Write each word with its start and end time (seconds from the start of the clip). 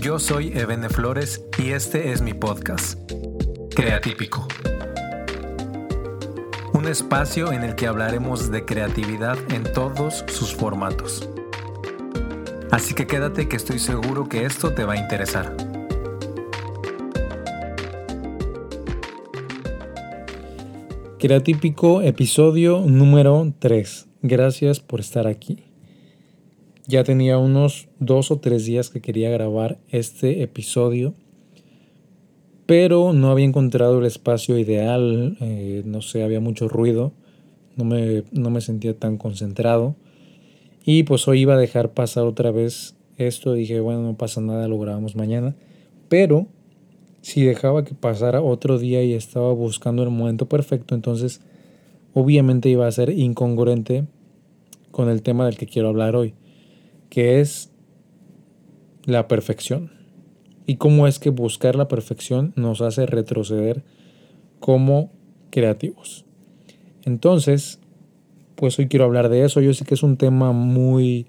Yo 0.00 0.18
soy 0.18 0.56
Ebene 0.56 0.88
Flores 0.88 1.44
y 1.58 1.72
este 1.72 2.10
es 2.10 2.22
mi 2.22 2.32
podcast, 2.32 2.98
Creatípico. 3.76 4.48
Un 6.72 6.86
espacio 6.88 7.52
en 7.52 7.64
el 7.64 7.74
que 7.74 7.86
hablaremos 7.86 8.50
de 8.50 8.64
creatividad 8.64 9.36
en 9.52 9.62
todos 9.74 10.24
sus 10.28 10.54
formatos. 10.54 11.28
Así 12.70 12.94
que 12.94 13.06
quédate 13.06 13.46
que 13.46 13.56
estoy 13.56 13.78
seguro 13.78 14.26
que 14.26 14.46
esto 14.46 14.72
te 14.72 14.84
va 14.84 14.94
a 14.94 14.96
interesar. 14.96 15.54
Creatípico 21.18 22.00
episodio 22.00 22.80
número 22.86 23.52
3. 23.58 24.08
Gracias 24.22 24.80
por 24.80 25.00
estar 25.00 25.26
aquí. 25.26 25.69
Ya 26.90 27.04
tenía 27.04 27.38
unos 27.38 27.86
dos 28.00 28.32
o 28.32 28.40
tres 28.40 28.64
días 28.64 28.90
que 28.90 29.00
quería 29.00 29.30
grabar 29.30 29.78
este 29.90 30.42
episodio, 30.42 31.14
pero 32.66 33.12
no 33.12 33.30
había 33.30 33.44
encontrado 33.44 34.00
el 34.00 34.06
espacio 34.06 34.58
ideal, 34.58 35.36
eh, 35.40 35.82
no 35.84 36.02
sé, 36.02 36.24
había 36.24 36.40
mucho 36.40 36.68
ruido, 36.68 37.12
no 37.76 37.84
me, 37.84 38.24
no 38.32 38.50
me 38.50 38.60
sentía 38.60 38.98
tan 38.98 39.18
concentrado. 39.18 39.94
Y 40.84 41.04
pues 41.04 41.28
hoy 41.28 41.42
iba 41.42 41.54
a 41.54 41.58
dejar 41.58 41.92
pasar 41.92 42.24
otra 42.24 42.50
vez 42.50 42.96
esto, 43.18 43.52
dije, 43.52 43.78
bueno, 43.78 44.02
no 44.02 44.16
pasa 44.16 44.40
nada, 44.40 44.66
lo 44.66 44.76
grabamos 44.80 45.14
mañana, 45.14 45.54
pero 46.08 46.48
si 47.20 47.44
dejaba 47.44 47.84
que 47.84 47.94
pasara 47.94 48.42
otro 48.42 48.80
día 48.80 49.04
y 49.04 49.12
estaba 49.12 49.52
buscando 49.52 50.02
el 50.02 50.10
momento 50.10 50.48
perfecto, 50.48 50.96
entonces 50.96 51.40
obviamente 52.14 52.68
iba 52.68 52.88
a 52.88 52.90
ser 52.90 53.10
incongruente 53.10 54.06
con 54.90 55.08
el 55.08 55.22
tema 55.22 55.46
del 55.46 55.56
que 55.56 55.68
quiero 55.68 55.88
hablar 55.88 56.16
hoy 56.16 56.34
que 57.10 57.40
es 57.40 57.70
la 59.04 59.28
perfección 59.28 59.90
y 60.66 60.76
cómo 60.76 61.06
es 61.06 61.18
que 61.18 61.30
buscar 61.30 61.74
la 61.76 61.88
perfección 61.88 62.52
nos 62.56 62.80
hace 62.80 63.04
retroceder 63.04 63.82
como 64.60 65.10
creativos. 65.50 66.24
Entonces, 67.04 67.80
pues 68.54 68.78
hoy 68.78 68.86
quiero 68.86 69.04
hablar 69.04 69.28
de 69.30 69.44
eso. 69.44 69.60
Yo 69.60 69.74
sé 69.74 69.84
que 69.84 69.94
es 69.94 70.02
un 70.02 70.16
tema 70.16 70.52
muy 70.52 71.26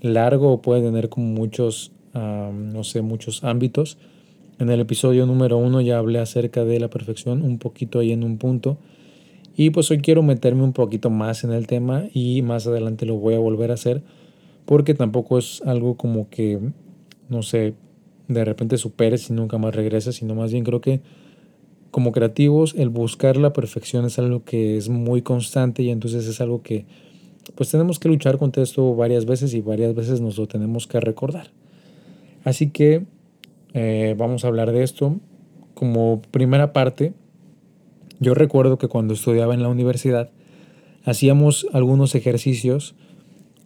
largo, 0.00 0.62
puede 0.62 0.82
tener 0.82 1.08
como 1.10 1.26
muchos, 1.26 1.92
no 2.14 2.84
sé, 2.84 3.02
muchos 3.02 3.44
ámbitos. 3.44 3.98
En 4.58 4.70
el 4.70 4.80
episodio 4.80 5.26
número 5.26 5.58
uno 5.58 5.80
ya 5.80 5.98
hablé 5.98 6.20
acerca 6.20 6.64
de 6.64 6.80
la 6.80 6.88
perfección, 6.88 7.42
un 7.42 7.58
poquito 7.58 7.98
ahí 7.98 8.12
en 8.12 8.24
un 8.24 8.38
punto. 8.38 8.78
Y 9.56 9.70
pues 9.70 9.90
hoy 9.90 9.98
quiero 9.98 10.22
meterme 10.22 10.62
un 10.62 10.72
poquito 10.72 11.10
más 11.10 11.44
en 11.44 11.52
el 11.52 11.66
tema 11.66 12.04
y 12.14 12.40
más 12.40 12.66
adelante 12.66 13.04
lo 13.04 13.16
voy 13.16 13.34
a 13.34 13.38
volver 13.38 13.72
a 13.72 13.74
hacer 13.74 14.02
porque 14.70 14.94
tampoco 14.94 15.36
es 15.36 15.62
algo 15.66 15.96
como 15.96 16.30
que, 16.30 16.60
no 17.28 17.42
sé, 17.42 17.74
de 18.28 18.44
repente 18.44 18.76
superes 18.76 19.28
y 19.28 19.32
nunca 19.32 19.58
más 19.58 19.74
regresas, 19.74 20.14
sino 20.14 20.36
más 20.36 20.52
bien 20.52 20.62
creo 20.62 20.80
que 20.80 21.00
como 21.90 22.12
creativos 22.12 22.76
el 22.78 22.88
buscar 22.88 23.36
la 23.36 23.52
perfección 23.52 24.04
es 24.04 24.20
algo 24.20 24.44
que 24.44 24.76
es 24.76 24.88
muy 24.88 25.22
constante 25.22 25.82
y 25.82 25.90
entonces 25.90 26.24
es 26.28 26.40
algo 26.40 26.62
que 26.62 26.86
pues 27.56 27.68
tenemos 27.68 27.98
que 27.98 28.06
luchar 28.06 28.38
contra 28.38 28.62
esto 28.62 28.94
varias 28.94 29.26
veces 29.26 29.54
y 29.54 29.60
varias 29.60 29.92
veces 29.96 30.20
nos 30.20 30.38
lo 30.38 30.46
tenemos 30.46 30.86
que 30.86 31.00
recordar. 31.00 31.50
Así 32.44 32.70
que 32.70 33.06
eh, 33.74 34.14
vamos 34.16 34.44
a 34.44 34.46
hablar 34.46 34.70
de 34.70 34.84
esto. 34.84 35.16
Como 35.74 36.22
primera 36.30 36.72
parte, 36.72 37.12
yo 38.20 38.34
recuerdo 38.34 38.78
que 38.78 38.86
cuando 38.86 39.14
estudiaba 39.14 39.52
en 39.52 39.64
la 39.64 39.68
universidad 39.68 40.30
hacíamos 41.04 41.66
algunos 41.72 42.14
ejercicios 42.14 42.94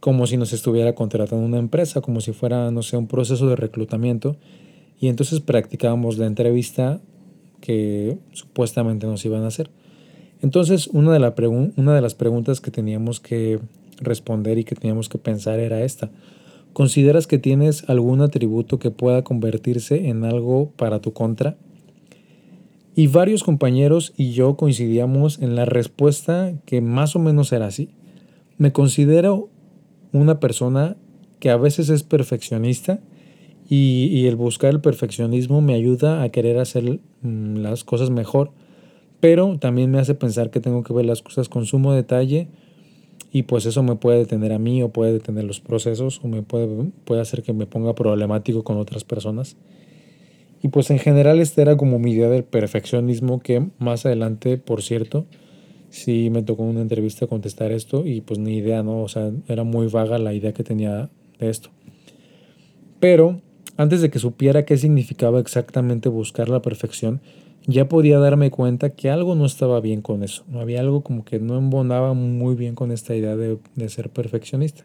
como 0.05 0.27
si 0.27 0.37
nos 0.37 0.53
estuviera 0.53 0.95
contratando 0.95 1.47
una 1.47 1.59
empresa, 1.59 2.03
como 2.03 2.21
si 2.21 2.33
fuera, 2.33 2.71
no 2.71 2.83
sé, 2.83 2.99
un 2.99 3.07
proceso 3.07 3.49
de 3.49 3.57
reclutamiento. 3.57 4.37
Y 5.01 5.09
entonces 5.09 5.41
practicábamos 5.41 6.19
la 6.19 6.27
entrevista 6.27 7.01
que 7.63 8.19
supuestamente 8.33 9.07
nos 9.07 9.25
iban 9.25 9.45
a 9.45 9.47
hacer. 9.47 9.71
Entonces, 10.43 10.89
una 10.89 11.11
de, 11.15 11.21
la 11.21 11.35
una 11.79 11.95
de 11.95 12.03
las 12.03 12.15
preguntas 12.15 12.61
que 12.61 12.71
teníamos 12.71 13.19
que 13.19 13.61
responder 13.97 14.59
y 14.59 14.65
que 14.65 14.75
teníamos 14.75 15.09
que 15.09 15.17
pensar 15.17 15.59
era 15.59 15.83
esta. 15.83 16.11
¿Consideras 16.75 17.27
que 17.27 17.39
tienes 17.39 17.89
algún 17.89 18.21
atributo 18.21 18.79
que 18.79 18.91
pueda 18.91 19.25
convertirse 19.25 20.11
en 20.11 20.25
algo 20.25 20.71
para 20.77 21.01
tu 21.01 21.15
contra? 21.15 21.57
Y 22.95 23.07
varios 23.07 23.43
compañeros 23.43 24.13
y 24.19 24.33
yo 24.33 24.59
coincidíamos 24.59 25.41
en 25.41 25.57
la 25.57 25.65
respuesta 25.65 26.53
que 26.67 26.83
más 26.83 27.17
o 27.17 27.21
menos 27.21 27.53
era 27.53 27.69
así. 27.69 27.89
Me 28.59 28.71
considero 28.71 29.49
una 30.15 30.41
persona 30.41 30.97
que 31.41 31.51
a 31.51 31.57
veces 31.57 31.91
es 31.91 32.03
perfeccionista 32.03 33.01
y, 33.69 34.27
el 34.27 34.37
buscar 34.37 34.71
el 34.71 34.81
perfeccionismo 34.81 35.61
me 35.61 35.75
ayuda 35.75 36.23
a 36.23 36.29
querer 36.29 36.59
hacer 36.59 37.01
mm, 37.23 37.57
las 37.57 37.85
cosas 37.85 38.11
mejor, 38.11 38.51
pero 39.21 39.59
también 39.59 39.91
me 39.91 39.99
hace 39.99 40.15
pensar 40.15 40.51
que 40.51 40.61
tengo 40.61 40.83
que 40.83 40.93
ver 40.93 41.05
las 41.07 41.23
cosas 41.23 41.49
con 41.49 41.67
sumo 41.67 41.93
detalle 41.93 42.49
y 43.33 43.45
pues 43.45 43.67
eso 43.67 43.83
me 43.83 43.97
puede 43.97 44.19
detener 44.19 44.53
a 44.53 44.59
mí 44.59 44.83
o 44.83 44.91
puede 44.91 45.13
detener 45.13 45.45
los 45.45 45.61
procesos 45.61 46.21
o 46.23 46.29
me 46.29 46.43
puede, 46.43 46.69
puede 47.05 47.21
hacer 47.21 47.43
que 47.43 47.53
me 47.53 47.67
ponga 47.67 47.95
problemático 47.95 48.65
con 48.65 48.77
otras 48.79 49.05
personas. 49.05 49.57
Y 50.63 50.69
pues 50.69 50.91
en 50.91 50.99
general 50.99 51.41
esta 51.41 51.61
era 51.61 51.77
como 51.77 51.99
mi 51.99 52.13
idea 52.13 52.29
del 52.29 52.45
perfeccionismo 52.45 53.41
que 53.41 53.69
más 53.79 54.07
adelante, 54.07 54.57
por 54.57 54.83
cierto, 54.83 55.27
sí 55.95 56.29
me 56.29 56.43
tocó 56.43 56.65
una 56.65 56.81
entrevista 56.81 57.29
contestar 57.29 57.71
esto 57.71 58.05
y 58.05 58.21
pues 58.21 58.41
ni 58.41 58.57
idea, 58.57 58.83
¿no? 58.83 59.03
O 59.03 59.09
sea, 59.09 59.31
era 59.47 59.63
muy 59.63 59.87
vaga 59.87 60.19
la 60.19 60.35
idea 60.35 60.53
que 60.53 60.65
tenía 60.65 61.09
de 61.39 61.49
esto. 61.49 61.71
Pero 62.99 63.41
antes 63.77 64.03
de 64.03 64.11
que 64.11 64.19
supiera 64.19 64.65
qué 64.65 64.77
significaba 64.77 65.39
exactamente 65.39 66.09
buscar 66.09 66.49
la 66.49 66.63
perfección, 66.63 67.21
ya 67.67 67.89
podía 67.89 68.19
darme 68.19 68.51
cuenta 68.51 68.91
que 68.91 69.09
algo 69.09 69.37
no 69.37 69.47
estaba 69.47 69.81
bien 69.81 70.03
con 70.03 70.25
eso. 70.25 70.43
No 70.49 70.61
había 70.61 70.81
algo 70.81 71.03
como 71.03 71.25
que 71.25 71.39
no 71.39 71.57
embonaba 71.57 72.13
muy 72.13 72.57
bien 72.57 72.75
con 72.75 72.91
esta 72.91 73.15
idea 73.15 73.37
de, 73.37 73.59
ser 73.89 74.11
perfeccionista. 74.11 74.85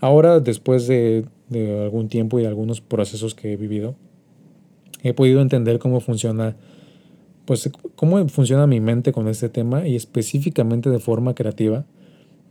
Ahora, 0.00 0.38
después 0.38 0.86
de, 0.86 1.24
de 1.48 1.82
algún 1.82 2.08
tiempo 2.08 2.38
y 2.38 2.42
de 2.42 2.48
algunos 2.48 2.82
procesos 2.82 3.34
que 3.34 3.54
he 3.54 3.56
vivido, 3.56 3.96
he 5.02 5.14
podido 5.14 5.40
entender 5.40 5.78
cómo 5.78 6.00
funciona 6.00 6.56
pues 7.44 7.70
cómo 7.94 8.26
funciona 8.28 8.66
mi 8.66 8.80
mente 8.80 9.12
con 9.12 9.28
este 9.28 9.48
tema 9.48 9.86
y 9.86 9.96
específicamente 9.96 10.90
de 10.90 10.98
forma 10.98 11.34
creativa, 11.34 11.84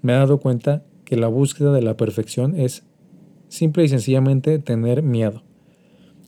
me 0.02 0.14
he 0.14 0.16
dado 0.16 0.40
cuenta 0.40 0.84
que 1.06 1.16
la 1.16 1.28
búsqueda 1.28 1.72
de 1.72 1.82
la 1.82 1.98
perfección 1.98 2.60
es 2.60 2.84
simple 3.48 3.84
y 3.84 3.88
sencillamente 3.88 4.60
tener 4.60 5.04
miedo. 5.04 5.44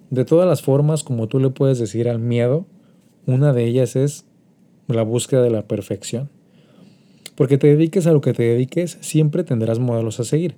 De 0.09 0.25
todas 0.25 0.47
las 0.47 0.61
formas 0.61 1.03
como 1.03 1.27
tú 1.27 1.39
le 1.39 1.49
puedes 1.49 1.79
decir 1.79 2.07
al 2.07 2.19
miedo, 2.19 2.65
una 3.25 3.53
de 3.53 3.65
ellas 3.65 3.95
es 3.95 4.25
la 4.87 5.03
búsqueda 5.03 5.41
de 5.41 5.49
la 5.49 5.67
perfección. 5.67 6.29
Porque 7.35 7.57
te 7.57 7.67
dediques 7.67 8.07
a 8.07 8.13
lo 8.13 8.21
que 8.21 8.33
te 8.33 8.43
dediques, 8.43 8.97
siempre 9.01 9.43
tendrás 9.43 9.79
modelos 9.79 10.19
a 10.19 10.23
seguir. 10.23 10.55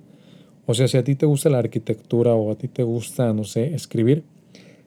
O 0.66 0.74
sea, 0.74 0.86
si 0.86 0.96
a 0.96 1.04
ti 1.04 1.14
te 1.14 1.26
gusta 1.26 1.48
la 1.48 1.58
arquitectura 1.58 2.34
o 2.34 2.52
a 2.52 2.54
ti 2.56 2.68
te 2.68 2.82
gusta, 2.82 3.32
no 3.32 3.44
sé, 3.44 3.74
escribir, 3.74 4.22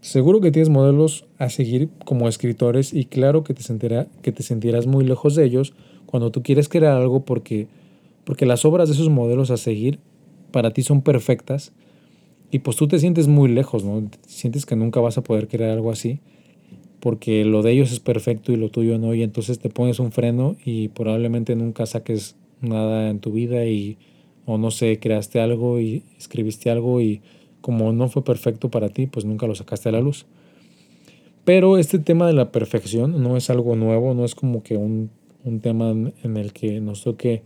Seguro 0.02 0.42
que 0.42 0.52
tienes 0.52 0.70
modelos 0.70 1.26
a 1.38 1.50
seguir 1.50 1.90
como 2.06 2.28
escritores 2.28 2.92
y 2.92 3.06
claro 3.06 3.44
que 3.44 3.54
te, 3.54 3.62
sentirá, 3.62 4.08
que 4.24 4.32
te 4.32 4.42
sentirás 4.42 4.88
muy 4.88 5.06
lejos 5.06 5.36
de 5.36 5.46
ellos 5.46 5.74
cuando 6.08 6.32
tú 6.32 6.42
quieres 6.42 6.70
crear 6.70 6.98
algo 6.98 7.24
porque, 7.24 7.68
porque 8.24 8.48
las 8.48 8.66
obras 8.66 8.90
de 8.90 8.96
esos 8.96 9.10
modelos 9.10 9.52
a 9.52 9.58
seguir 9.58 10.00
para 10.52 10.72
ti 10.72 10.82
son 10.82 11.02
perfectas 11.02 11.72
y 12.50 12.60
pues 12.60 12.78
tú 12.78 12.88
te 12.88 12.98
sientes 12.98 13.28
muy 13.28 13.48
lejos, 13.48 13.84
¿no? 13.86 14.10
Sientes 14.28 14.66
que 14.66 14.76
nunca 14.76 15.00
vas 15.00 15.20
a 15.20 15.24
poder 15.24 15.48
crear 15.48 15.70
algo 15.70 15.92
así 15.92 16.20
porque 17.00 17.46
lo 17.46 17.62
de 17.62 17.74
ellos 17.74 17.92
es 17.92 18.00
perfecto 18.00 18.52
y 18.52 18.56
lo 18.56 18.70
tuyo 18.70 18.98
no 18.98 19.14
y 19.14 19.22
entonces 19.22 19.60
te 19.60 19.70
pones 19.70 20.00
un 20.00 20.12
freno 20.12 20.56
y 20.66 20.88
probablemente 20.90 21.56
nunca 21.56 21.86
saques 21.86 22.36
nada 22.60 23.10
en 23.10 23.20
tu 23.20 23.32
vida 23.32 23.66
y 23.66 23.98
o 24.46 24.58
no 24.58 24.72
sé, 24.72 25.00
creaste 25.00 25.40
algo 25.40 25.80
y 25.80 26.04
escribiste 26.18 26.72
algo 26.72 27.02
y 27.02 27.22
como 27.62 27.94
no 27.94 28.10
fue 28.10 28.24
perfecto 28.24 28.70
para 28.70 28.90
ti, 28.90 29.08
pues 29.08 29.26
nunca 29.26 29.48
lo 29.48 29.56
sacaste 29.56 29.90
a 29.90 29.92
la 29.94 30.02
luz. 30.02 30.26
Pero 31.46 31.78
este 31.78 32.00
tema 32.00 32.28
de 32.28 32.34
la 32.34 32.52
perfección 32.52 33.24
no 33.24 33.38
es 33.38 33.50
algo 33.50 33.76
nuevo, 33.76 34.14
no 34.14 34.26
es 34.26 34.36
como 34.36 34.62
que 34.62 34.78
un, 34.78 35.10
tema 35.62 35.90
en 35.92 36.38
el 36.38 36.54
que 36.54 36.82
nos 36.82 37.04
toque 37.04 37.42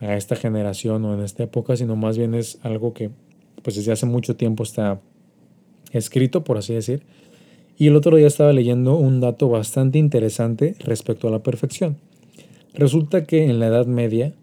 a 0.00 0.16
esta 0.16 0.36
generación 0.36 1.04
o 1.04 1.14
en 1.14 1.20
esta 1.20 1.44
época, 1.44 1.76
sino 1.76 1.96
más 1.96 2.18
bien 2.18 2.34
es 2.34 2.58
algo 2.62 2.92
que 2.92 3.10
pues 3.62 3.76
desde 3.76 3.92
hace 3.92 4.04
mucho 4.04 4.36
tiempo 4.36 4.62
está 4.62 5.00
escrito, 5.92 6.44
por 6.44 6.58
así 6.58 6.74
decir. 6.74 7.02
Y 7.78 7.88
el 7.88 7.96
otro 7.96 8.16
día 8.16 8.26
estaba 8.26 8.52
leyendo 8.52 8.96
un 8.96 9.20
dato 9.20 9.48
bastante 9.48 9.98
interesante 9.98 10.76
respecto 10.80 11.28
a 11.28 11.30
la 11.30 11.42
perfección. 11.42 11.96
Resulta 12.74 13.24
que 13.24 13.44
en 13.44 13.58
la 13.58 13.68
Edad 13.68 13.86
Media 13.86 14.34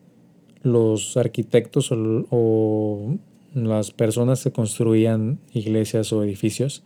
los 0.64 1.16
arquitectos 1.18 1.92
o 1.92 3.18
las 3.54 3.92
personas 3.92 4.44
que 4.44 4.52
construían 4.52 5.40
iglesias 5.54 6.12
o 6.14 6.24
edificios, 6.24 6.84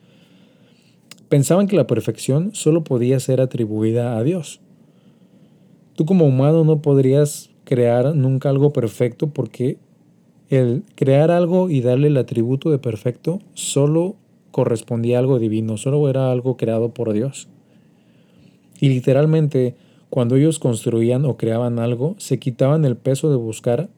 pensaban 1.30 1.68
que 1.68 1.76
la 1.76 1.88
perfección 1.88 2.52
solo 2.54 2.84
podía 2.84 3.20
ser 3.20 3.42
atribuida 3.42 4.18
a 4.18 4.24
Dios. 4.24 4.62
Tú 5.96 6.06
como 6.06 6.26
humano 6.26 6.64
no 6.64 6.82
podrías 6.82 7.50
crear 7.64 8.16
nunca 8.16 8.50
algo 8.50 8.72
perfecto 8.72 9.28
porque 9.28 9.78
el 10.50 10.84
crear 10.96 11.32
algo 11.32 11.70
y 11.70 11.82
darle 11.82 12.08
el 12.08 12.18
atributo 12.18 12.70
de 12.70 12.80
perfecto 12.80 13.40
solo 13.54 14.16
correspondía 14.52 15.18
a 15.18 15.20
algo 15.20 15.40
divino, 15.40 15.78
solo 15.78 16.08
era 16.10 16.32
algo 16.32 16.56
creado 16.56 16.94
por 16.94 17.14
Dios. 17.14 17.50
Y 18.80 18.90
literalmente, 18.90 19.76
cuando 20.10 20.36
ellos 20.36 20.60
construían 20.60 21.26
o 21.26 21.36
creaban 21.36 21.80
algo, 21.80 22.16
se 22.18 22.40
quitaban 22.40 22.86
el 22.86 22.96
peso 22.96 23.30
de 23.30 23.36
buscar 23.36 23.90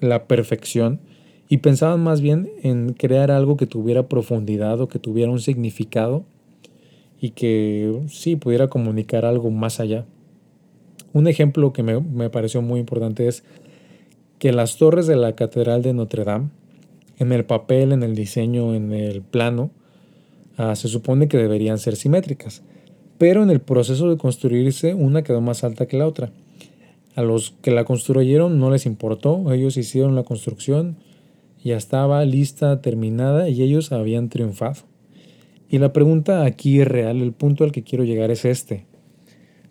la 0.00 0.26
perfección 0.26 1.00
y 1.48 1.58
pensaban 1.58 2.02
más 2.02 2.20
bien 2.20 2.50
en 2.62 2.92
crear 2.92 3.30
algo 3.30 3.56
que 3.56 3.66
tuviera 3.66 4.08
profundidad 4.08 4.80
o 4.80 4.88
que 4.88 4.98
tuviera 4.98 5.30
un 5.30 5.40
significado 5.40 6.24
y 7.20 7.30
que 7.30 8.00
sí 8.08 8.36
pudiera 8.36 8.68
comunicar 8.68 9.24
algo 9.24 9.50
más 9.50 9.80
allá. 9.80 10.04
Un 11.12 11.26
ejemplo 11.26 11.72
que 11.72 11.82
me, 11.82 12.30
pareció 12.30 12.60
muy 12.60 12.80
importante 12.80 13.26
es 13.26 13.44
que 14.38 14.52
las 14.52 14.76
torres 14.76 15.06
de 15.06 15.16
la 15.16 15.34
Catedral 15.34 15.82
de 15.82 15.94
Notre 15.94 16.24
Dame, 16.24 16.50
en 17.18 17.32
el 17.32 17.44
papel, 17.44 17.92
en 17.92 18.02
el 18.02 18.14
diseño, 18.14 18.74
en 18.74 18.92
el 18.92 19.22
plano, 19.22 19.70
ah, 20.58 20.76
se 20.76 20.86
supone 20.86 21.28
que 21.28 21.38
deberían 21.38 21.78
ser 21.78 21.96
simétricas, 21.96 22.62
pero 23.16 23.42
en 23.42 23.50
el 23.50 23.60
proceso 23.60 24.08
de 24.10 24.18
construirse 24.18 24.94
una 24.94 25.22
quedó 25.22 25.40
más 25.40 25.64
alta 25.64 25.86
que 25.86 25.96
la 25.96 26.06
otra. 26.06 26.30
A 27.16 27.22
los 27.22 27.50
que 27.62 27.72
la 27.72 27.84
construyeron 27.84 28.60
no 28.60 28.70
les 28.70 28.86
importó, 28.86 29.52
ellos 29.52 29.76
hicieron 29.76 30.14
la 30.14 30.22
construcción, 30.22 30.98
ya 31.62 31.76
estaba 31.76 32.24
lista, 32.24 32.80
terminada 32.80 33.48
y 33.48 33.62
ellos 33.62 33.92
habían 33.92 34.28
triunfado. 34.28 34.82
Y 35.70 35.78
la 35.78 35.92
pregunta 35.92 36.44
aquí 36.44 36.80
es 36.80 36.88
real, 36.88 37.20
el 37.20 37.32
punto 37.32 37.64
al 37.64 37.72
que 37.72 37.82
quiero 37.82 38.04
llegar 38.04 38.30
es 38.30 38.44
este. 38.44 38.86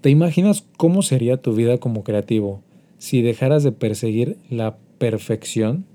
¿Te 0.02 0.10
imaginas 0.10 0.66
cómo 0.78 1.02
sería 1.02 1.42
tu 1.42 1.54
vida 1.54 1.80
como 1.80 2.04
creativo 2.04 2.62
si 2.98 3.22
dejaras 3.22 3.64
de 3.64 3.72
perseguir 3.72 4.38
la 4.50 4.78
perfección 5.00 5.86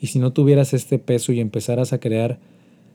y 0.00 0.06
si 0.06 0.18
no 0.18 0.32
tuvieras 0.32 0.72
este 0.72 0.98
peso 0.98 1.32
y 1.32 1.40
empezaras 1.40 1.92
a 1.92 2.00
crear 2.00 2.38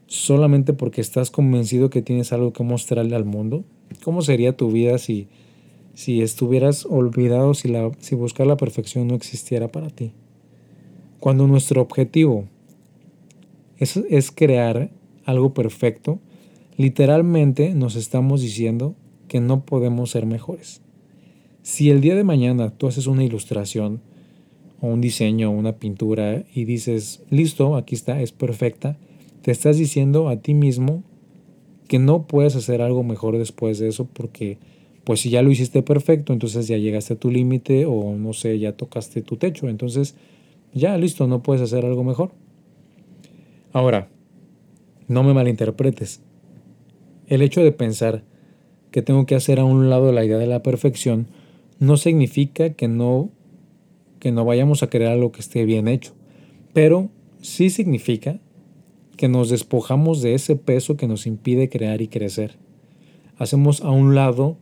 solamente 0.08 0.72
porque 0.72 1.00
estás 1.00 1.30
convencido 1.30 1.90
que 1.90 2.02
tienes 2.02 2.32
algo 2.32 2.52
que 2.52 2.64
mostrarle 2.64 3.14
al 3.14 3.24
mundo? 3.24 3.64
¿Cómo 4.02 4.22
sería 4.22 4.56
tu 4.56 4.70
vida 4.70 4.98
si, 4.98 5.28
si 5.94 6.22
estuvieras 6.22 6.86
olvidado, 6.86 7.54
si, 7.54 7.68
la, 7.68 7.92
si 8.00 8.16
buscar 8.16 8.46
la 8.48 8.56
perfección 8.56 9.06
no 9.06 9.14
existiera 9.14 9.68
para 9.68 9.90
ti? 9.90 10.12
Cuando 11.20 11.46
nuestro 11.46 11.82
objetivo 11.82 12.44
es, 13.78 13.96
es 13.96 14.30
crear 14.30 14.90
algo 15.24 15.54
perfecto, 15.54 16.20
literalmente 16.76 17.74
nos 17.74 17.96
estamos 17.96 18.40
diciendo 18.40 18.94
que 19.28 19.40
no 19.40 19.64
podemos 19.64 20.10
ser 20.10 20.26
mejores. 20.26 20.82
Si 21.62 21.90
el 21.90 22.00
día 22.00 22.14
de 22.14 22.24
mañana 22.24 22.70
tú 22.70 22.86
haces 22.86 23.06
una 23.06 23.24
ilustración 23.24 24.00
o 24.80 24.88
un 24.88 25.00
diseño 25.00 25.50
una 25.50 25.78
pintura 25.78 26.44
y 26.54 26.64
dices, 26.64 27.22
listo, 27.30 27.76
aquí 27.76 27.94
está, 27.94 28.20
es 28.20 28.32
perfecta, 28.32 28.98
te 29.42 29.50
estás 29.50 29.76
diciendo 29.76 30.28
a 30.28 30.36
ti 30.36 30.54
mismo 30.54 31.02
que 31.88 31.98
no 31.98 32.26
puedes 32.26 32.56
hacer 32.56 32.82
algo 32.82 33.02
mejor 33.02 33.38
después 33.38 33.78
de 33.78 33.88
eso 33.88 34.06
porque 34.12 34.58
pues 35.04 35.20
si 35.20 35.30
ya 35.30 35.42
lo 35.42 35.52
hiciste 35.52 35.82
perfecto, 35.82 36.32
entonces 36.32 36.66
ya 36.66 36.76
llegaste 36.78 37.14
a 37.14 37.18
tu 37.18 37.30
límite 37.30 37.86
o 37.86 38.16
no 38.16 38.32
sé, 38.32 38.58
ya 38.58 38.72
tocaste 38.72 39.22
tu 39.22 39.36
techo, 39.36 39.68
entonces 39.68 40.16
ya 40.74 40.96
listo, 40.96 41.26
no 41.26 41.42
puedes 41.42 41.62
hacer 41.62 41.84
algo 41.84 42.04
mejor. 42.04 42.32
Ahora, 43.72 44.08
no 45.08 45.22
me 45.22 45.34
malinterpretes. 45.34 46.20
El 47.26 47.42
hecho 47.42 47.62
de 47.62 47.72
pensar 47.72 48.22
que 48.90 49.02
tengo 49.02 49.26
que 49.26 49.34
hacer 49.34 49.60
a 49.60 49.64
un 49.64 49.90
lado 49.90 50.12
la 50.12 50.24
idea 50.24 50.38
de 50.38 50.46
la 50.46 50.62
perfección, 50.62 51.26
no 51.78 51.96
significa 51.96 52.70
que 52.70 52.88
no, 52.88 53.30
que 54.20 54.32
no 54.32 54.44
vayamos 54.44 54.82
a 54.82 54.88
crear 54.88 55.12
algo 55.12 55.32
que 55.32 55.40
esté 55.40 55.64
bien 55.64 55.88
hecho, 55.88 56.14
pero 56.72 57.10
sí 57.42 57.70
significa 57.70 58.38
que 59.16 59.28
nos 59.28 59.50
despojamos 59.50 60.22
de 60.22 60.34
ese 60.34 60.56
peso 60.56 60.96
que 60.96 61.08
nos 61.08 61.26
impide 61.26 61.68
crear 61.68 62.00
y 62.00 62.08
crecer. 62.08 62.56
Hacemos 63.38 63.82
a 63.82 63.90
un 63.90 64.14
lado 64.14 64.56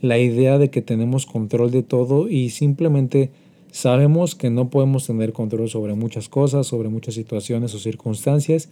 la 0.00 0.18
idea 0.18 0.58
de 0.58 0.70
que 0.70 0.82
tenemos 0.82 1.26
control 1.26 1.70
de 1.70 1.82
todo 1.82 2.28
y 2.28 2.50
simplemente 2.50 3.30
sabemos 3.70 4.34
que 4.34 4.50
no 4.50 4.70
podemos 4.70 5.06
tener 5.06 5.32
control 5.32 5.68
sobre 5.68 5.94
muchas 5.94 6.28
cosas, 6.28 6.66
sobre 6.66 6.88
muchas 6.88 7.14
situaciones 7.14 7.74
o 7.74 7.78
circunstancias 7.78 8.68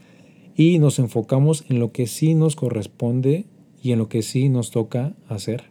y 0.57 0.79
nos 0.79 0.99
enfocamos 0.99 1.65
en 1.69 1.79
lo 1.79 1.93
que 1.93 2.07
sí 2.07 2.35
nos 2.35 2.57
corresponde 2.57 3.47
y 3.83 3.93
en 3.93 3.99
lo 3.99 4.09
que 4.09 4.23
sí 4.23 4.49
nos 4.49 4.71
toca 4.71 5.15
hacer. 5.29 5.65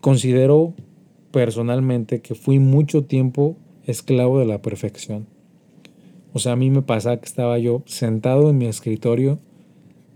Considero 0.00 0.74
personalmente 1.30 2.20
que 2.20 2.34
fui 2.34 2.58
mucho 2.58 3.04
tiempo 3.04 3.56
esclavo 3.84 4.38
de 4.38 4.46
la 4.46 4.60
perfección. 4.60 5.26
O 6.32 6.38
sea, 6.38 6.52
a 6.52 6.56
mí 6.56 6.70
me 6.70 6.82
pasaba 6.82 7.18
que 7.18 7.26
estaba 7.26 7.58
yo 7.58 7.82
sentado 7.86 8.50
en 8.50 8.58
mi 8.58 8.66
escritorio 8.66 9.38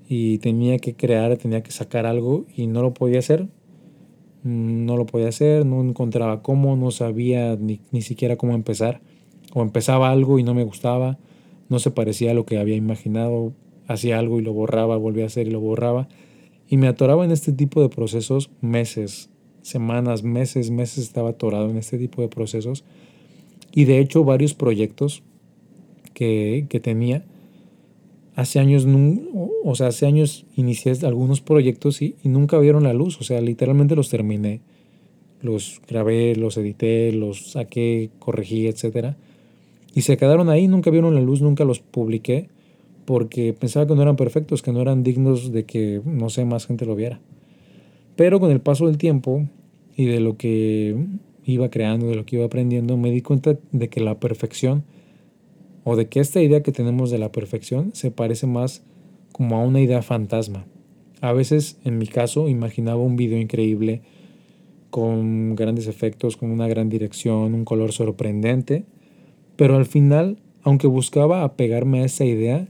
y 0.09 0.39
tenía 0.39 0.79
que 0.79 0.95
crear, 0.95 1.37
tenía 1.39 1.63
que 1.63 1.71
sacar 1.71 2.05
algo 2.05 2.45
y 2.55 2.67
no 2.67 2.83
lo 2.83 2.93
podía 2.93 3.19
hacer. 3.19 3.49
No 4.43 4.97
lo 4.97 5.07
podía 5.07 5.29
hacer, 5.29 5.65
no 5.65 5.83
encontraba 5.83 6.43
cómo, 6.43 6.77
no 6.77 6.91
sabía 6.91 7.57
ni, 7.57 7.81
ni 7.93 8.03
siquiera 8.03 8.37
cómo 8.37 8.55
empezar. 8.55 9.01
O 9.55 9.63
empezaba 9.63 10.11
algo 10.11 10.39
y 10.39 10.43
no 10.43 10.55
me 10.55 10.65
gustaba, 10.65 11.19
no 11.69 11.79
se 11.79 11.91
parecía 11.91 12.33
a 12.33 12.35
lo 12.35 12.45
que 12.45 12.59
había 12.59 12.77
imaginado, 12.77 13.53
hacía 13.87 14.19
algo 14.19 14.39
y 14.41 14.43
lo 14.43 14.53
borraba, 14.53 14.97
volvía 14.97 15.25
a 15.25 15.27
hacer 15.27 15.47
y 15.47 15.51
lo 15.51 15.61
borraba. 15.61 16.09
Y 16.69 16.77
me 16.77 16.89
atoraba 16.89 17.25
en 17.25 17.31
este 17.31 17.53
tipo 17.53 17.83
de 17.83 17.89
procesos 17.89 18.51
meses, 18.61 19.31
semanas, 19.63 20.23
meses, 20.23 20.71
meses 20.71 21.05
estaba 21.05 21.31
atorado 21.31 21.71
en 21.71 21.77
este 21.77 21.99
tipo 21.99 22.23
de 22.23 22.29
procesos. 22.29 22.85
Y 23.73 23.85
de 23.85 23.99
hecho 23.99 24.25
varios 24.25 24.55
proyectos 24.55 25.23
que, 26.15 26.67
que 26.69 26.81
tenía, 26.81 27.25
hace 28.35 28.59
años, 28.59 28.87
o 29.65 29.75
sea, 29.75 29.89
hace 29.89 30.07
años 30.07 30.47
inicié 30.57 30.93
algunos 31.03 31.41
proyectos 31.41 32.03
y, 32.03 32.17
nunca 32.25 32.59
vieron 32.59 32.85
la 32.85 32.93
luz, 32.93 33.21
o 33.21 33.25
sea, 33.25 33.41
literalmente 33.41 33.97
los 33.97 34.09
terminé. 34.09 34.61
Los 35.41 35.81
grabé, 35.89 36.37
los 36.37 36.57
edité, 36.57 37.13
los 37.13 37.53
saqué, 37.53 38.11
corregí, 38.19 38.69
etc. 38.69 39.15
Y 39.95 40.03
se 40.03 40.17
quedaron 40.17 40.49
ahí, 40.49 40.69
nunca 40.69 40.91
vieron 40.91 41.15
la 41.15 41.21
luz, 41.21 41.43
nunca 41.43 41.65
los 41.65 41.81
publiqué 41.81 42.49
porque 43.05 43.53
pensaba 43.53 43.87
que 43.87 43.95
no 43.95 44.03
eran 44.03 44.17
perfectos, 44.17 44.63
que 44.63 44.73
no 44.73 44.81
eran 44.81 45.03
dignos 45.03 45.53
de 45.53 45.65
que, 45.65 46.01
no 46.05 46.31
sé, 46.31 46.45
más 46.45 46.67
gente 46.67 46.87
lo 46.87 46.95
viera. 46.95 47.21
Pero 48.17 48.41
con 48.41 48.51
el 48.51 48.61
paso 48.61 48.87
del 48.87 48.99
tiempo 48.99 49.49
y 49.97 50.07
de 50.07 50.21
lo 50.21 50.37
que 50.37 50.97
iba 51.45 51.71
creando, 51.71 52.07
de 52.07 52.15
lo 52.15 52.25
que 52.25 52.37
iba 52.37 52.45
aprendiendo, 52.45 52.97
me 52.97 53.11
di 53.11 53.21
cuenta 53.21 53.59
de 53.73 53.89
que 53.89 54.01
la 54.01 54.21
perfección, 54.21 54.85
o 55.85 55.97
de 55.97 56.07
que 56.07 56.21
esta 56.21 56.41
idea 56.41 56.63
que 56.63 56.71
tenemos 56.71 57.11
de 57.11 57.19
la 57.19 57.33
perfección, 57.33 57.91
se 57.95 58.11
parece 58.13 58.47
más 58.47 58.85
como 59.33 59.57
a 59.57 59.65
una 59.65 59.81
idea 59.81 60.03
fantasma. 60.03 60.65
A 61.21 61.33
veces, 61.33 61.79
en 61.85 61.99
mi 61.99 62.07
caso, 62.07 62.49
imaginaba 62.49 63.03
un 63.03 63.17
video 63.17 63.39
increíble, 63.39 64.03
con 64.91 65.57
grandes 65.57 65.87
efectos, 65.87 66.37
con 66.37 66.51
una 66.51 66.69
gran 66.69 66.91
dirección, 66.91 67.55
un 67.55 67.65
color 67.65 67.93
sorprendente, 67.93 68.85
pero 69.57 69.77
al 69.77 69.87
final, 69.87 70.39
aunque 70.63 70.87
buscaba 70.87 71.45
apegarme 71.45 72.03
a 72.03 72.05
esa 72.05 72.27
idea, 72.27 72.69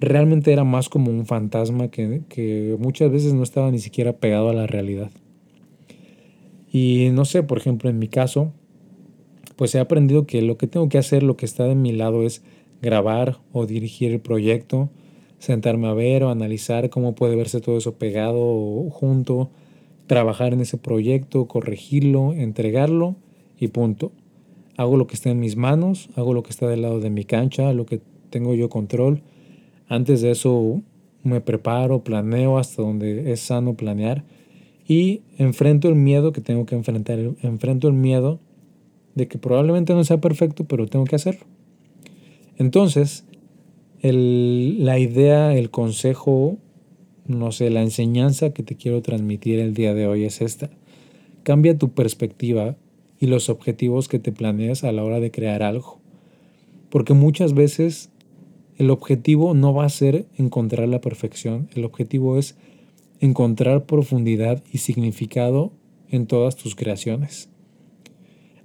realmente 0.00 0.52
era 0.52 0.64
más 0.64 0.88
como 0.88 1.10
un 1.10 1.26
fantasma 1.26 1.88
que, 1.88 2.76
muchas 2.80 3.10
veces 3.10 3.34
no 3.34 3.44
estaba 3.44 3.70
ni 3.70 3.78
siquiera 3.78 4.14
pegado 4.14 4.48
a 4.48 4.52
la 4.54 4.66
realidad. 4.66 5.12
Y 6.72 7.10
no 7.12 7.24
sé, 7.24 7.42
por 7.44 7.58
ejemplo, 7.58 7.88
en 7.88 8.00
mi 8.00 8.08
caso, 8.08 8.52
pues 9.54 9.74
he 9.74 9.78
aprendido 9.78 10.26
que 10.26 10.42
lo 10.42 10.56
que 10.58 10.66
tengo 10.66 10.88
que 10.88 10.98
hacer, 10.98 11.22
lo 11.22 11.36
que 11.36 11.46
está 11.46 11.64
de 11.66 11.76
mi 11.76 11.92
lado 11.92 12.24
es 12.24 12.42
grabar 12.80 13.38
o 13.52 13.66
dirigir 13.66 14.10
el 14.10 14.20
proyecto, 14.20 14.90
sentarme 15.42 15.88
a 15.88 15.92
ver 15.92 16.22
o 16.22 16.30
analizar 16.30 16.88
cómo 16.88 17.16
puede 17.16 17.34
verse 17.34 17.60
todo 17.60 17.78
eso 17.78 17.94
pegado 17.96 18.38
o 18.38 18.88
junto, 18.90 19.50
trabajar 20.06 20.52
en 20.52 20.60
ese 20.60 20.78
proyecto, 20.78 21.48
corregirlo, 21.48 22.32
entregarlo 22.32 23.16
y 23.58 23.68
punto. 23.68 24.12
Hago 24.76 24.96
lo 24.96 25.08
que 25.08 25.14
está 25.14 25.30
en 25.30 25.40
mis 25.40 25.56
manos, 25.56 26.10
hago 26.14 26.32
lo 26.32 26.44
que 26.44 26.50
está 26.50 26.68
del 26.68 26.82
lado 26.82 27.00
de 27.00 27.10
mi 27.10 27.24
cancha, 27.24 27.72
lo 27.72 27.86
que 27.86 28.00
tengo 28.30 28.54
yo 28.54 28.68
control 28.68 29.22
antes 29.88 30.22
de 30.22 30.30
eso 30.30 30.80
me 31.22 31.42
preparo, 31.42 32.02
planeo 32.02 32.56
hasta 32.56 32.80
donde 32.80 33.30
es 33.30 33.40
sano 33.40 33.74
planear 33.74 34.24
y 34.88 35.20
enfrento 35.36 35.88
el 35.88 35.96
miedo 35.96 36.32
que 36.32 36.40
tengo 36.40 36.64
que 36.64 36.74
enfrentar. 36.74 37.18
Enfrento 37.42 37.88
el 37.88 37.94
miedo 37.94 38.40
de 39.14 39.28
que 39.28 39.36
probablemente 39.36 39.92
no 39.92 40.02
sea 40.04 40.18
perfecto, 40.18 40.64
pero 40.64 40.86
tengo 40.86 41.04
que 41.04 41.16
hacerlo. 41.16 41.44
Entonces, 42.56 43.26
la 44.02 44.98
idea, 44.98 45.54
el 45.54 45.70
consejo, 45.70 46.58
no 47.26 47.52
sé, 47.52 47.70
la 47.70 47.82
enseñanza 47.82 48.52
que 48.52 48.62
te 48.62 48.76
quiero 48.76 49.00
transmitir 49.00 49.60
el 49.60 49.74
día 49.74 49.94
de 49.94 50.06
hoy 50.06 50.24
es 50.24 50.40
esta. 50.40 50.70
Cambia 51.44 51.78
tu 51.78 51.90
perspectiva 51.90 52.76
y 53.20 53.26
los 53.26 53.48
objetivos 53.48 54.08
que 54.08 54.18
te 54.18 54.32
planeas 54.32 54.82
a 54.82 54.90
la 54.90 55.04
hora 55.04 55.20
de 55.20 55.30
crear 55.30 55.62
algo. 55.62 56.00
Porque 56.90 57.14
muchas 57.14 57.54
veces 57.54 58.10
el 58.76 58.90
objetivo 58.90 59.54
no 59.54 59.72
va 59.72 59.84
a 59.84 59.90
ser 59.90 60.26
encontrar 60.36 60.88
la 60.88 61.00
perfección, 61.00 61.68
el 61.74 61.84
objetivo 61.84 62.38
es 62.38 62.56
encontrar 63.20 63.86
profundidad 63.86 64.64
y 64.72 64.78
significado 64.78 65.72
en 66.08 66.26
todas 66.26 66.56
tus 66.56 66.74
creaciones. 66.74 67.48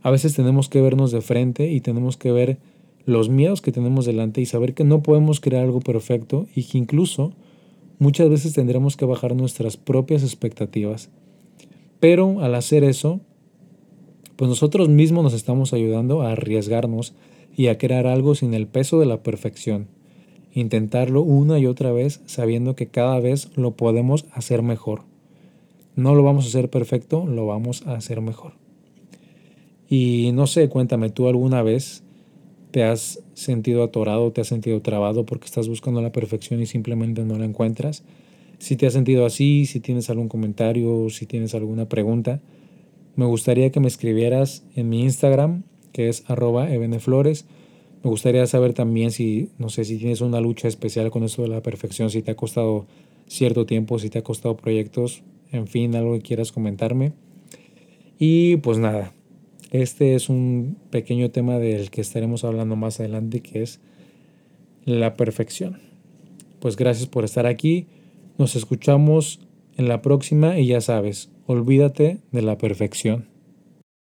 A 0.02 0.10
veces 0.10 0.34
tenemos 0.34 0.70
que 0.70 0.82
vernos 0.82 1.12
de 1.12 1.22
frente 1.22 1.70
y 1.70 1.82
tenemos 1.82 2.18
que 2.18 2.32
ver 2.32 2.58
los 3.08 3.30
miedos 3.30 3.62
que 3.62 3.72
tenemos 3.72 4.06
delante 4.06 4.42
y 4.42 4.46
saber 4.46 4.74
que 4.74 4.84
no 4.84 5.02
podemos 5.02 5.40
crear 5.40 5.64
algo 5.64 5.80
perfecto 5.80 6.46
y 6.54 6.64
que 6.64 6.78
incluso 6.78 7.32
muchas 8.00 8.30
veces 8.30 8.52
tendremos 8.54 8.98
que 8.98 9.06
bajar 9.06 9.34
nuestras 9.34 9.78
propias 9.78 10.24
expectativas. 10.24 11.10
Pero 12.02 12.42
al 12.42 12.54
hacer 12.54 12.84
eso, 12.84 13.22
pues 14.36 14.50
nosotros 14.50 14.90
mismos 14.90 15.24
nos 15.24 15.34
estamos 15.34 15.72
ayudando 15.72 16.22
a 16.22 16.34
arriesgarnos 16.34 17.14
y 17.56 17.68
a 17.68 17.78
crear 17.78 18.08
algo 18.08 18.36
sin 18.36 18.54
el 18.54 18.68
peso 18.68 19.00
de 19.00 19.06
la 19.06 19.24
perfección. 19.24 19.88
Intentarlo 20.54 21.22
una 21.22 21.60
y 21.60 21.66
otra 21.66 21.94
vez 21.94 22.20
sabiendo 22.26 22.76
que 22.76 22.88
cada 22.88 23.22
vez 23.22 23.50
lo 23.56 23.72
podemos 23.78 24.26
hacer 24.34 24.64
mejor. 24.64 25.04
No 25.96 26.14
lo 26.14 26.24
vamos 26.24 26.44
a 26.44 26.50
hacer 26.50 26.70
perfecto, 26.70 27.26
lo 27.26 27.46
vamos 27.46 27.88
a 27.88 27.94
hacer 27.94 28.20
mejor. 28.20 28.52
Y 29.88 30.32
no 30.34 30.46
sé, 30.46 30.68
cuéntame, 30.68 31.10
¿tú 31.10 31.30
alguna 31.30 31.64
vez 31.64 32.04
te 32.72 32.84
has 32.84 33.24
sentido 33.34 33.84
atorado, 33.84 34.32
te 34.32 34.42
has 34.42 34.48
sentido 34.48 34.82
trabado 34.82 35.26
porque 35.26 35.46
estás 35.46 35.68
buscando 35.68 36.02
la 36.02 36.12
perfección 36.12 36.62
y 36.62 36.66
simplemente 36.66 37.24
no 37.24 37.38
la 37.38 37.46
encuentras. 37.46 38.04
Si 38.60 38.76
te 38.76 38.88
has 38.88 38.94
sentido 38.94 39.26
así, 39.26 39.66
si 39.66 39.80
tienes 39.80 40.10
algún 40.10 40.30
comentario, 40.30 41.10
si 41.10 41.26
tienes 41.26 41.54
alguna 41.54 41.88
pregunta, 41.88 42.42
me 43.16 43.26
gustaría 43.26 43.72
que 43.72 43.80
me 43.80 43.88
escribieras 43.88 44.64
en 44.76 44.90
mi 44.90 45.02
Instagram, 45.02 45.64
que 45.92 46.10
es 46.10 46.24
arroba 46.30 46.72
ebeneflores. 46.72 47.46
Me 48.04 48.10
gustaría 48.10 48.46
saber 48.48 48.74
también 48.74 49.12
si, 49.12 49.50
no 49.58 49.70
sé, 49.70 49.86
si 49.86 49.98
tienes 49.98 50.22
una 50.22 50.40
lucha 50.40 50.68
especial 50.68 51.10
con 51.10 51.24
eso 51.24 51.42
de 51.42 51.48
la 51.48 51.62
perfección, 51.62 52.10
si 52.10 52.22
te 52.22 52.32
ha 52.32 52.36
costado 52.36 52.86
cierto 53.28 53.66
tiempo, 53.66 54.00
si 54.00 54.10
te 54.10 54.20
ha 54.20 54.24
costado 54.24 54.56
proyectos, 54.56 55.24
en 55.52 55.68
fin, 55.68 55.96
algo 55.96 56.14
que 56.14 56.22
quieras 56.22 56.52
comentarme. 56.52 57.14
Y 58.20 58.58
pues 58.58 58.78
nada, 58.78 59.14
este 59.72 60.16
es 60.16 60.30
un 60.30 60.78
pequeño 60.90 61.32
tema 61.32 61.60
del 61.60 61.90
que 61.90 62.02
estaremos 62.02 62.44
hablando 62.44 62.76
más 62.76 63.00
adelante, 63.00 63.42
que 63.42 63.62
es 63.62 63.80
la 64.86 65.16
perfección. 65.16 65.80
Pues 66.60 66.76
gracias 66.76 67.08
por 67.08 67.26
estar 67.26 67.46
aquí. 67.46 67.88
Nos 68.38 68.56
escuchamos 68.56 69.40
en 69.78 69.88
la 69.88 70.02
próxima 70.02 70.60
y 70.60 70.68
ya 70.68 70.82
sabes, 70.82 71.30
olvídate 71.46 72.20
de 72.32 72.42
la 72.42 72.58
perfección. 72.58 73.37